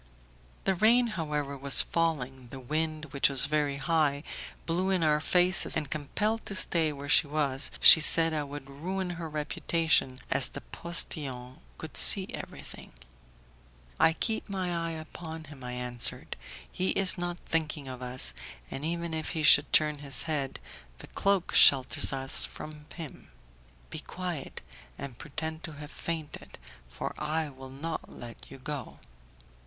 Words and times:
The 0.63 0.73
rain, 0.73 1.09
however, 1.13 1.55
was 1.55 1.83
falling, 1.83 2.47
the 2.47 2.59
wind, 2.59 3.13
which 3.13 3.29
was 3.29 3.45
very 3.45 3.77
high, 3.77 4.23
blew 4.65 4.89
in 4.89 5.03
our 5.03 5.19
faces, 5.21 5.77
and, 5.77 5.91
compelled 5.91 6.43
to 6.47 6.55
stay 6.55 6.91
where 6.91 7.07
she 7.07 7.27
was, 7.27 7.69
she 7.79 8.01
said 8.01 8.33
I 8.33 8.41
would 8.43 8.67
ruin 8.67 9.11
her 9.11 9.29
reputation, 9.29 10.19
as 10.31 10.47
the 10.49 10.61
postillion 10.61 11.59
could 11.77 11.97
see 11.97 12.25
everything. 12.33 12.93
"I 13.99 14.13
keep 14.13 14.49
my 14.49 14.73
eye 14.75 14.93
upon 14.97 15.43
him," 15.43 15.63
I 15.63 15.73
answered, 15.73 16.35
"he 16.71 16.89
is 16.93 17.15
not 17.15 17.37
thinking 17.45 17.87
of 17.87 18.01
us, 18.01 18.33
and 18.71 18.83
even 18.83 19.13
if 19.13 19.29
he 19.37 19.43
should 19.43 19.71
turn 19.71 19.99
his 19.99 20.23
head, 20.23 20.59
the 20.97 21.07
cloak 21.13 21.53
shelters 21.53 22.11
us 22.11 22.43
from 22.43 22.87
him. 22.95 23.29
Be 23.91 23.99
quiet, 23.99 24.61
and 24.97 25.19
pretend 25.19 25.63
to 25.65 25.73
have 25.73 25.91
fainted, 25.91 26.57
for 26.89 27.13
I 27.21 27.49
will 27.49 27.69
not 27.69 28.09
let 28.11 28.49
you 28.49 28.57
go." 28.57 28.97